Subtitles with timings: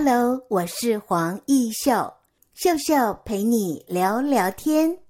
[0.00, 2.14] Hello，我是黄艺秀，
[2.54, 5.00] 秀秀陪你聊聊天。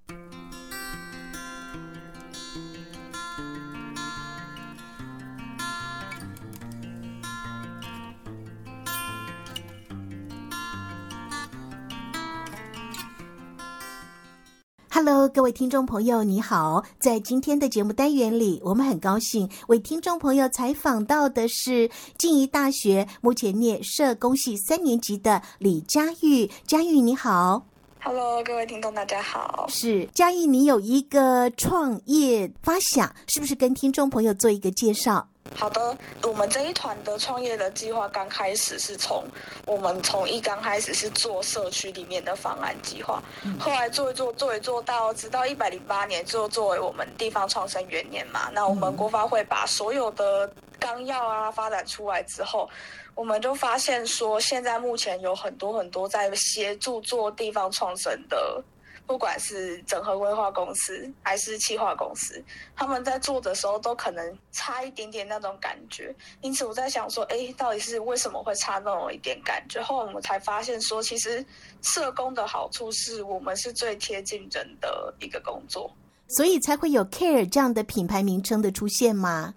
[15.29, 16.83] Hello，各位听众朋友，你好！
[16.98, 26.51] 在今天的节目单元里，我们很高兴为听众朋友采访到的是静宜大学目前念社工系三年级的李佳玉。
[26.66, 27.66] 佳玉，你好
[28.02, 29.66] ！Hello，各位听众，大家好！
[29.68, 35.29] 是佳玉，你有一个创业发想，是不是跟听众朋友做一个介绍？
[35.57, 39.25] 好的，我们这一团的创业的计划刚开始是从
[39.66, 43.21] 我们从一刚开始是做社区里面的方案计划，
[43.59, 50.48] 后来做一做做一做到直到一百零八年就作为我们地方创生元年嘛，那我们国发会把所有的
[50.79, 52.71] 纲要啊发展出来之后，
[53.16, 58.62] 我们就发现说现在目前有很多很多在协助做地方创生的。
[59.09, 62.45] 不管是整合规划公司还是企划公司，
[62.76, 66.15] 他们在做的时候都可能差一点点那种感觉。
[66.42, 69.83] 因此我在想说，哎，到底是为什么会差那么一点感觉？
[69.83, 71.42] 后来我们才发现说，其实
[71.81, 75.91] 社工的好处是我们是最贴近人的一个工作，
[76.28, 79.55] 所以才会有 Care 这样的品牌名称的出现吗？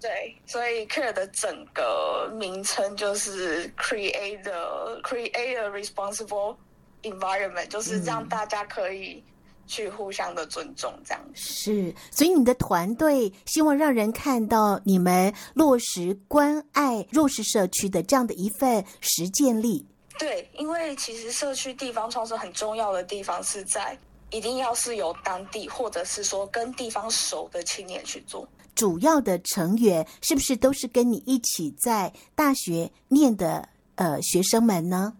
[0.00, 6.54] 对，所以 Care 的整个名称就是 Create the Create a Responsible。
[7.04, 9.22] Environment 就是让大家可以
[9.66, 11.40] 去互相的尊重，这样子。
[11.40, 19.86] 是，所以你的团队希望让人看到你们落实关爱弱势社区的这样的一份实践力。
[20.18, 23.98] 对，因为其实社区地方创生很重要的地方是在
[24.30, 28.46] 一定要是由当地或者是说跟地方熟的青年去做。
[28.74, 35.14] 主要的成员是不是都是跟你一起在大学念的呃学生们呢？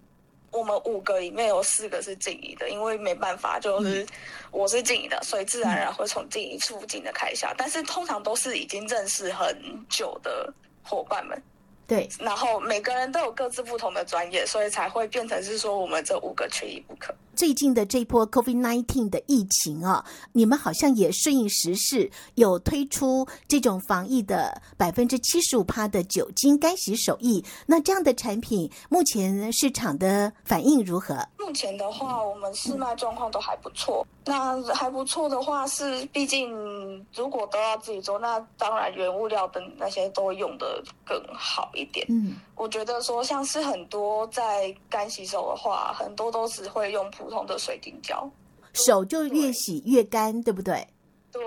[0.54, 4.06] 我们五个里面有四个是静怡的，因为没办法，就是
[4.52, 7.52] 我是静怡的，所以自然而然会从静怡附近的开销。
[7.58, 9.56] 但是通常都是已经认识很
[9.90, 11.42] 久的伙伴们。
[11.86, 17.14] 对，然后每个人都有各自不同的专业，所以才会变成是说我们这五个缺一不可。
[17.34, 27.44] 最近的这波 COVID-19 的疫情啊，你们好像也顺应时势，有推出这种防疫的百分之七十五趴的酒精干洗手液。
[27.66, 31.16] 那这样的产品，目前市场的反应如何？
[31.38, 34.06] 目前的话，我们市卖状况都还不错。
[34.26, 42.06] 那还不错的话是，毕竟如果都要自己做，那当然原物料等那些都会用的更好一点。
[42.08, 48.28] 嗯，我觉得说像是很多在干洗手的话，很多都只会用普通的水晶胶，
[48.72, 50.86] 手就越洗越干，对不对？
[51.32, 51.42] 对，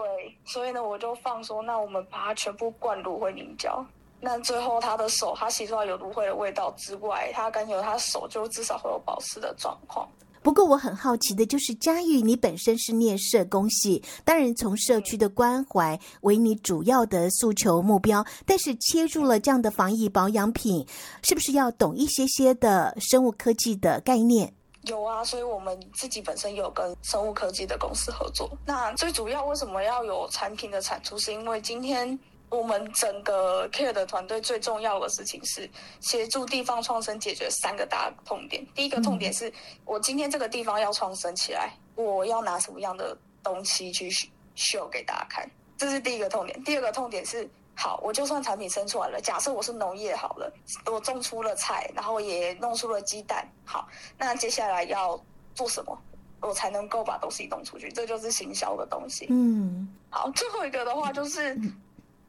[0.45, 3.83] 所以呢，我就放说，那我们把它全部灌芦荟凝胶，
[4.19, 10.07] 那最后他的手，他洗出来有芦荟的味道之外，他干有，他手就至少会有保湿的状况。
[10.47, 20.87] 不过我很好奇的就是，佳玉，你本身是念社工系，当然从社区的关怀为你主要的诉求目标，但是切入了这样的防疫保养品，
[21.21, 24.53] 是不是要懂一些些的生物科技的概念？
[24.83, 28.49] 有啊，所以我们自己本身有跟生物科技的公司合作。
[28.65, 32.17] 那最主要为什么要有产品的产出，是因为今天。
[32.49, 35.69] 我们整个 Care 的团队最重要的事情是
[35.99, 38.65] 协助地方创生解决三个大痛点。
[38.73, 39.51] 第一个痛点是
[39.83, 44.09] 我今天这个地方要创生起来，我要拿什么样的东西去
[44.55, 46.63] 秀给大家看，这是第一个痛点。
[46.63, 50.49] 第二个痛点是，好，我就算产品生出来了，假设我是农业好了，
[50.85, 55.21] 我种出了菜，然后也弄出了鸡蛋，好，那接下来要
[55.53, 56.01] 做什么，
[56.39, 57.91] 我才能够把东西弄出去？
[57.91, 59.27] 这就是行销的东西。
[59.29, 61.59] 嗯，好，最后一个的话就是。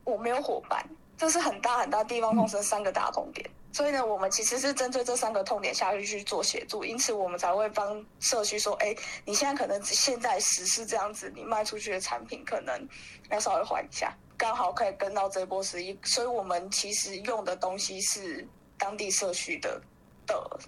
[0.09, 0.83] 我没有伙伴，
[1.19, 12.89] 这是很大很大地方创生三个大痛点，所以呢，我们其实是针对这三个痛点下去去做协助，因此我们才会帮社区说，哎，你现在可能现在实施这样子，你卖出去的产品可能
[13.31, 18.49] 要稍微缓一下，刚好可以跟到这波十一，所以我们其实用的东西是
[18.79, 19.79] 当地社区的
[20.27, 20.59] 的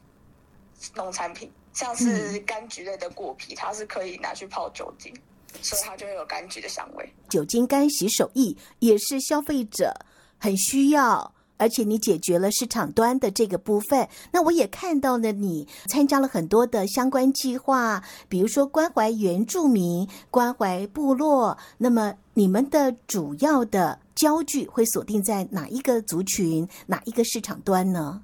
[0.95, 5.15] 农产品，像是柑橘类的果皮，它是可以拿去泡酒精。
[5.63, 7.13] 所以它就会有柑橘的香味。
[7.31, 9.95] 酒精干洗手液也是消费者
[10.37, 14.09] 很需要，而且你解决了市场端的这个部分。
[14.33, 21.57] 那我也看到了你参加了很多的相关计划，比如说关怀原住民、关怀部落。
[21.79, 28.21] 那么你们的主要的焦距会锁定在哪一个族群、哪一个市场端呢？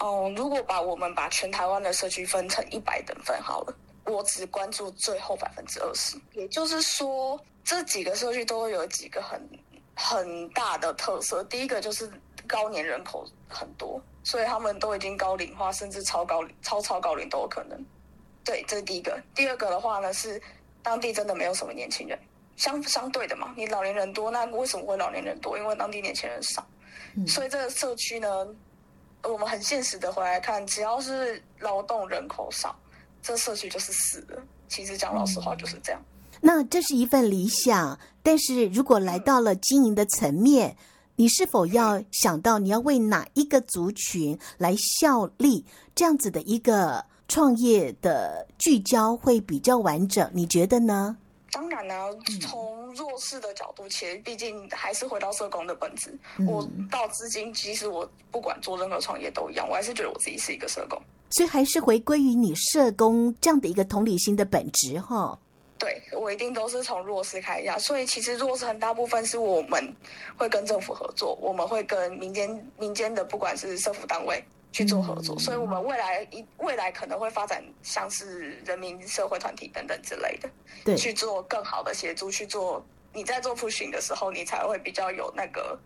[0.00, 3.74] 哦，如果把我们把全台湾的社区分成一百等份好了。
[4.04, 9.40] 我只关注最后百分之二十，也就是说，这几个社区都会有几个很
[9.94, 11.44] 很大的特色。
[11.44, 12.10] 第一个就是
[12.46, 17.84] 高年人口很多，所以他们都已经高龄化，甚至超高龄、超超高龄都有可能。
[18.44, 19.20] 对，这是第一个。
[19.34, 20.40] 第二个的话呢，是
[20.82, 22.18] 当地真的没有什么年轻人，
[22.56, 25.56] 相相对的嘛，你老年人多，那为什么会老年人多？
[25.56, 26.66] 因为当地年轻人少。
[27.14, 28.48] 嗯、所以这个社区呢，
[29.22, 32.74] 我们很现实的回来看，只要是劳动人口少，
[33.22, 34.42] 这社区就是死的。
[34.68, 36.02] 其实讲老实话就是这样。
[36.40, 40.76] 那这是一份理想，但是如果来到了经营的层面，
[41.16, 45.64] 你是否要想到你要为哪一个族群来效力？
[45.94, 51.16] 这样子的一个创业的聚焦会比较完整，你觉得呢？
[51.52, 52.08] 当然呢、啊，
[52.40, 56.12] 从弱势的角度切，毕竟还是回到社工的本质。
[56.38, 60.98] 嗯、我到至今，其实我不管做任何创业都一样，我还是觉得我自己是一个社工。
[61.30, 65.38] 所以还是回归于你社工这样的一个同理心的本质，哈。
[65.78, 69.94] 对，我一定都是从弱势开始，所以其实弱势很大部分是我们
[70.36, 80.50] 会跟政府合作，我们会跟民间民间的不管是社福单位去做合作，嗯、所以我们未来一未来可能会发展像是人民社会团体等等之类的，
[80.84, 85.78] 对，去做更好的协助，去做你在做 pushing 的时候，你才会比较有那个。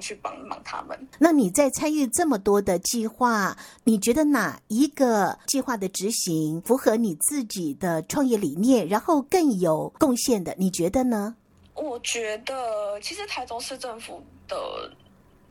[0.00, 0.96] 去帮忙他们。
[1.18, 10.54] 那你在参与这么多的计划，你觉得哪一个计划的执行符合你自己的创业理念，然后更有贡献的？
[10.56, 11.34] 你觉得呢？
[11.74, 14.56] 我觉得其实台中市政府的。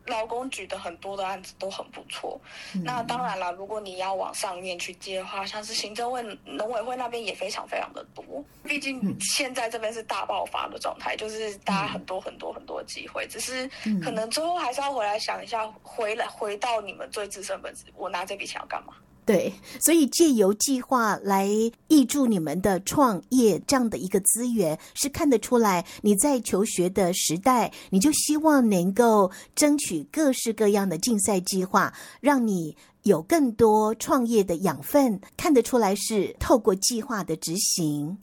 [0.08, 2.40] 劳工局的很多的案子都很不错，
[2.76, 8.24] 嗯、那当然了，如果你要往上面去接的话，像是行政会、农委会那边也非常非常的多。
[8.64, 13.70] 毕竟现在这边是大爆发的状态，就是大家很多很多很多的机会，只是
[14.04, 18.94] 可能最后还是要回来想一下，回来回到你们最自身本质，我拿这笔钱要干嘛？
[19.26, 21.50] 对，所以借由计划来
[21.90, 31.92] 挹注你们的创业这样的一个资源，是看得出来你在求学的时代，你就希望能够争取各式各样的竞赛计划，
[32.22, 35.20] 让你有更多创业的养分。
[35.36, 38.18] 看得出来是透过计划的执行。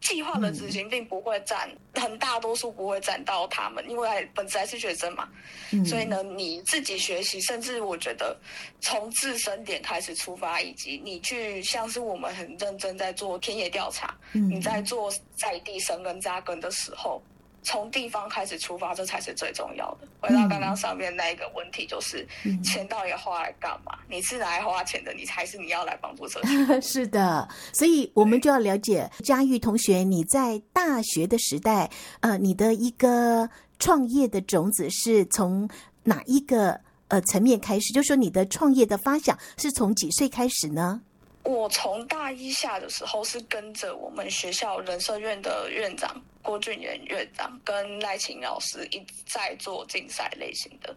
[0.00, 5.28] 计划的执行并不会占很大多数，不会占到他们，因为本身还是学生嘛。
[5.72, 8.36] 嗯、所以呢，你自己学习，甚至我觉得
[8.80, 17.20] 从自身点开始出发，以及你去像是我们很认真在做田野调查，嗯、你在做在地生根扎根的时候。
[17.66, 20.06] 从地方开始出发，这才是最重要的。
[20.20, 23.98] 回到刚刚上面那一个问题，就是、嗯、钱到底花来干嘛？
[24.08, 26.48] 你是来花钱的，你还是你要来帮助社区？
[26.80, 31.90] 是的，所以我们就要了解佳玉同学，你在大学的时代，
[32.20, 35.68] 呃，你的一个创业的种子是从
[36.04, 37.92] 哪一个呃层面开始？
[37.92, 41.02] 就是说你的创业的发想是从几岁开始呢？
[41.46, 50.94] 我从大一下的时候是跟着我们学校人社院的院长郭俊元院长跟赖琴老师一直在做竞赛类型的，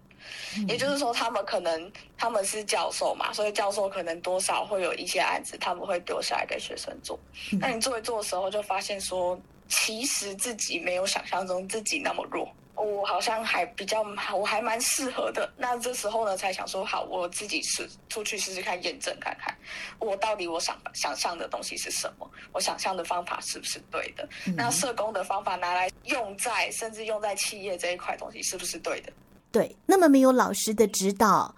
[0.57, 7.19] 嗯、也就是说他们可能他们是教授嘛，所以教授可能多少会有一些案子他们会丢下来给学生做。
[7.59, 12.47] 那、嗯、你做一做的时候就发现说，其实自己没有想象中自己那么弱。
[12.79, 14.01] 我好像还比较，
[14.33, 15.51] 我还蛮适合的。
[15.57, 19.53] 那这时候呢，才想说，好，我自己试出去试试看，验证看看，
[19.99, 24.27] 我到底我想想象的东西是什么，我想象的方法是不是对的？
[24.47, 29.11] 嗯、那社工的方法拿来用在，甚至用在企业这一块东西，是不是对的？
[29.51, 29.75] 对。
[29.85, 31.53] 那么没有老师的指导，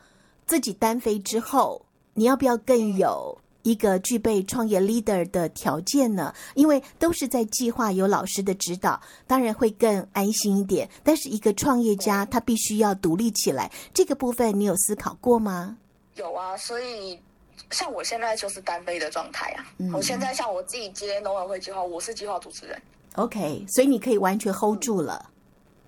[0.48, 1.86] 自己单飞之后，
[2.16, 3.38] 你要不要更有？
[3.64, 10.90] 一个具备创业 leader 的条件呢，因为都是在计划有老师的指导，当然会更安心一点。
[11.04, 15.78] 但是一个创业家他必须要独立起来，这个部分你有思考过吗？
[16.16, 17.20] 有啊，所以
[17.70, 19.66] 像我现在就是单飞的状态啊。
[19.78, 22.82] 嗯、我现在像我自己接农委会计划，我是计划主持人。
[23.16, 25.30] OK，所以你可以完全 hold 住了。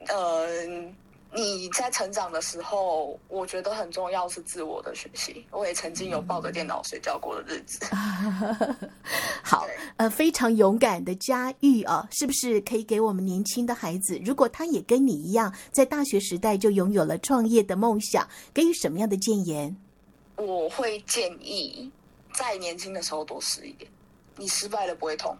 [0.07, 0.85] 嗯。
[0.85, 0.93] 呃
[1.35, 5.43] 你在成长的时候，我觉得很重要是自我的学习。
[5.49, 7.83] 我也曾经有抱着电脑睡觉过的日子。
[9.43, 9.65] 好，
[9.97, 19.75] 呃，非常勇敢的佳玉啊，是不是可以给我们年轻的孩子，如果他也跟你一样，在大学时代就拥有了创业的梦想，给予什么样的建言？
[20.35, 21.91] 我会建议
[22.33, 23.89] 在年轻的时候多试一点，
[24.37, 25.35] 你失败了不会痛，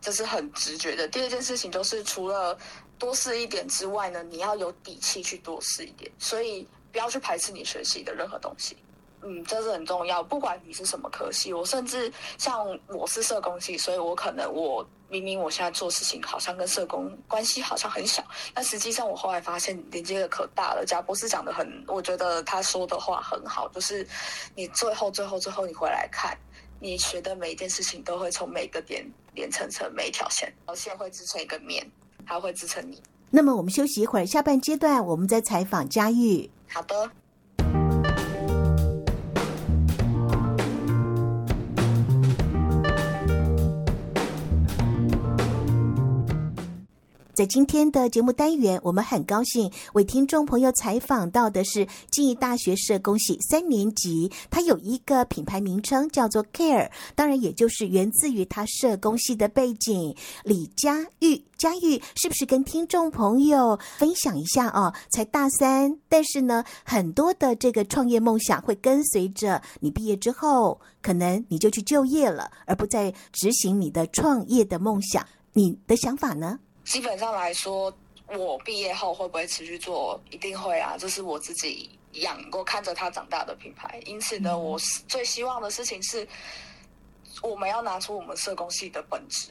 [0.00, 1.08] 这是很直觉的。
[1.08, 2.56] 第二件事情就是除了。
[2.98, 8.76] 多试一点之外呢，你要有底气去多试一点，所以不要去排斥你学习的任何东西。
[9.24, 10.20] 嗯，这是很重要。
[10.20, 20.84] 不管你是什么科系，我甚至像我是社工系，所以我可能我明明我现在做事情好像跟社工关系好像很小，但实际上我后来发现连接的可大了。
[20.84, 24.04] 贾博士讲的很，我觉得他说的话很好，就是
[24.56, 26.36] 你最后最后最后你回来看，
[26.80, 31.88] 你学的每一件事情都会从每个点连成成每一条线，而线会织成一个面。
[32.32, 33.02] 还会支撑你。
[33.30, 36.50] 那么我们休息一会儿，下半阶段我们再采访佳玉。
[36.68, 37.10] 好的。
[47.34, 60.14] 在今天的节目单元，我们很高兴为听众朋友采访到的是静宜大学社工系三年级，他有一个品牌名称叫做 Care，当然也就是源自于他社工系的背景。
[60.44, 64.92] 李佳玉，佳玉是不是跟听众朋友分享一下哦？
[65.10, 75.26] 才大三，但是呢，很多的这个创业梦想会跟随着你毕业之后，可能你就去就业了，而不再执行你的创业的梦想。
[75.54, 76.58] 你的想法呢？
[76.84, 77.92] 基本上来说，
[78.26, 80.20] 我毕业后会不会持续做？
[80.30, 80.96] 一定会啊！
[80.98, 84.00] 这是我自己养过、看着它长大的品牌。
[84.06, 86.26] 因此呢，我最希望的事情是，
[87.42, 89.50] 我们要拿出我们社工系的本质。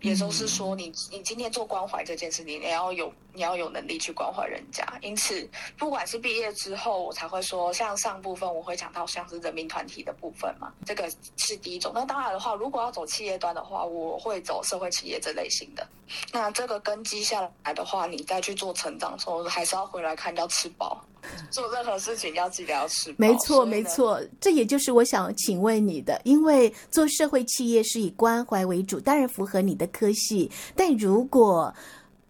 [0.00, 4.86] 也就是说你，你你今天做关怀这件事情，你要有你要有能力去关怀人家。
[5.02, 11.92] 因此，不管是毕业之后，我才会说，像上部分我会讲到像是人民团体的部分嘛，这个是第一种。
[11.94, 15.86] 那当然的话，如果要走企业端的话，我会走社会企业这类型的。
[16.32, 21.04] 那这个根基下来的话，你再去做成长的时候，还是要回来看要吃饱。
[21.50, 23.16] 做任何事情要记得要吃饱。
[23.18, 30.50] 没错，没错，这也就是我想请问你的，因为做社会企业是以关怀为主，当然符合你的科系。
[30.76, 31.74] 但如果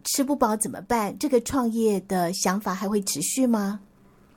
[0.05, 1.17] 吃不饱怎么办？
[1.19, 3.81] 这个创业的想法还会持续吗？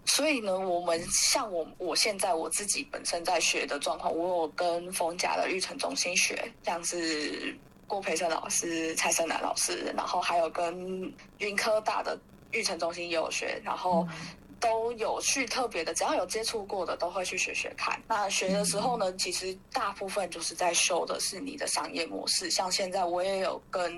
[0.05, 7.55] 所以呢，我们像我我现在我自己本身在学的状况，我有跟逢甲的育成中心学，像是
[7.88, 12.20] 郭培生老师、蔡胜男老师，然后还有跟云科大的
[12.51, 14.08] 育成中心也有学，然后。
[14.10, 14.17] 嗯
[14.62, 18.00] 都有去特别的，只要有接触过的，都会去学学看。
[18.08, 22.48] 那学的时候呢，其实大部分就是在修的是你的商业模式。
[22.51, 23.91] 像现在我也有跟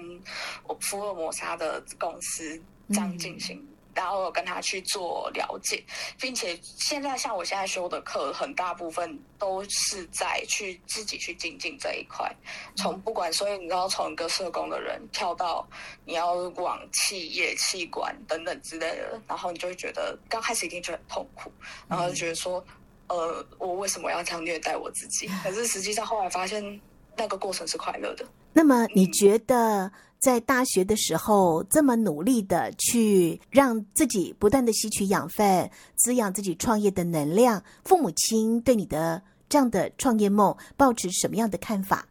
[0.79, 2.57] 福尔摩沙的公司
[2.87, 3.61] 这样进行。
[3.95, 5.83] 然后有跟他去做了解，
[6.19, 12.33] 并且现在像我现在修的课，很大部分都是在去自己去精进这一块。
[12.75, 15.67] 从不管，所以你要从一个社工的人跳到
[16.05, 21.51] 你要往企业、企管等等之类的，然后你就会觉得刚开始一定就很痛苦，
[21.87, 22.63] 然后就觉得说，
[23.07, 25.29] 呃，我为什么要这样虐待我自己？
[25.43, 26.81] 可是实际上后来发现，
[27.15, 28.25] 那个过程是快乐的。
[28.53, 29.91] 那么你觉得？
[30.23, 42.07] 在大学的时候，这么努力的去让自己不断的吸取养分，滋养自己创业的能量，父母亲对你的这样的创业梦抱持什么样的看法？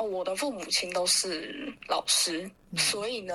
[0.00, 2.50] 哦，我的父母亲都是老师。
[2.76, 3.34] 所以呢，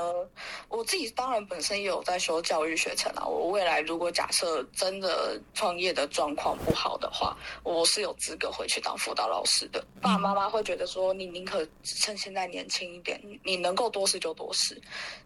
[0.67, 3.25] 我自己当然本身也有在修教育学程啊。
[3.25, 9.79] 我未来如果假设真的创业的状况不好的话，我是有资格回去当辅导老师的。
[10.01, 14.81] 爸爸妈妈会觉得说，你宁可趁现在年轻一点，你能够多试就多试，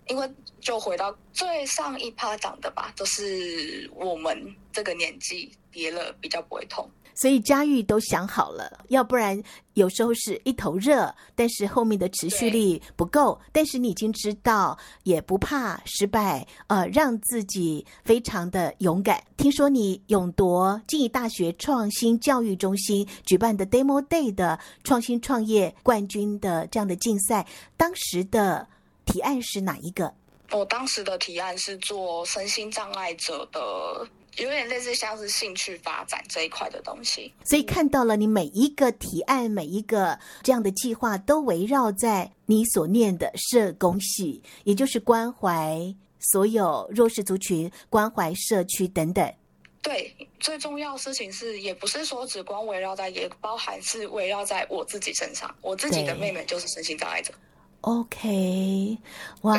[0.07, 6.89] 因为就回到最上一趴讲的吧，就是我们这个年纪跌了比较不会痛。
[7.13, 9.41] 所以佳玉都想好了，要不然
[9.73, 13.39] 有时候是一头热，但是后面的持续力不够。
[13.51, 19.23] 但是你已经知道，也不怕失败，呃，让自己非常的勇敢。
[19.37, 27.45] 听说你勇夺静宜大学创新教育中心举办的 Demo Day 的创新创业冠军的这样的竞赛，
[27.77, 28.67] 当时的
[29.05, 30.13] 提案是哪一个？
[30.51, 34.07] 我当时的提案是做身心障碍者的。
[34.37, 49.33] 有点类似像是兴趣发展这一块的东西，所以看到了你每一个提案，每一个这样的计划都围绕在你所念的社工系，也就是关怀所有弱势族群、关怀社区等等。
[49.81, 55.53] 对，最重要的事情是，也不是说只光围绕在，也包含是围绕在我自己身上。
[55.59, 57.33] 我自己的妹妹就是身心障碍者。
[57.81, 58.97] OK，
[59.41, 59.57] 哇，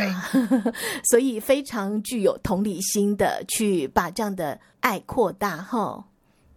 [1.10, 6.04] 所以非常具有同理心的去把这样的爱扩大哈。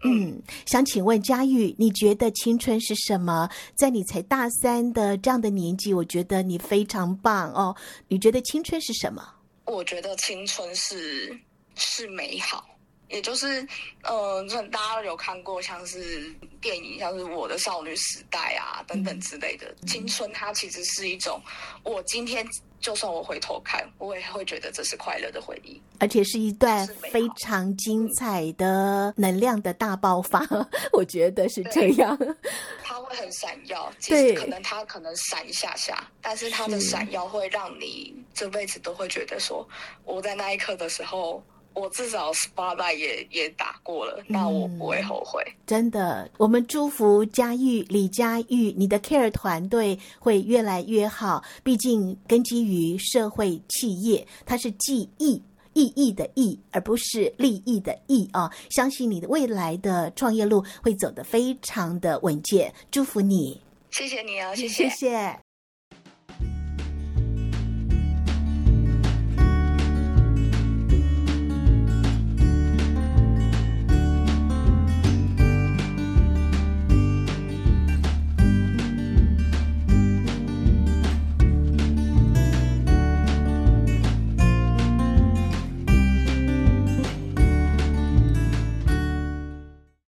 [0.04, 3.50] 嗯，想请问佳玉，你觉得青春是什么？
[3.74, 7.76] 在你才大三的这样的年纪，我觉得你非常棒哦。
[8.08, 9.28] 你觉得青春是什么？
[9.66, 11.36] 我觉得青春是
[11.74, 12.64] 是美好。
[13.10, 13.68] 也就是，
[14.04, 19.74] 呃，大家有看过像是电影，像是《我的少女时代》啊等等之类的。
[19.88, 21.40] 青春它其实是一种，
[21.84, 22.46] 我今天
[22.80, 30.44] 就算我回头看，我也会觉得这是快乐的回忆，而且是一段非常精彩的能量的大爆发。
[30.92, 32.18] 我觉得是这样，
[32.84, 33.92] 它会很闪耀。
[34.00, 39.68] 其实可能它可能闪一下下，但是它的闪耀会让你这辈子都会觉得说，
[40.04, 41.44] 我在那一刻的时候。
[41.76, 45.44] 我至少 spotlight 也也打过了，那我不会后悔。
[45.46, 51.44] 嗯，真的，我们祝福佳玉李佳玉，你的 Care 团队会越来越好。
[51.64, 55.42] 毕竟根基于社会企业，它是记忆
[55.74, 58.50] 意义的意，而不是利益的益啊！
[58.70, 63.62] 相信你的未来的创业路会走得非常的稳健，祝福你。
[63.92, 64.88] 谢谢你啊，谢谢。
[64.88, 65.40] 谢谢。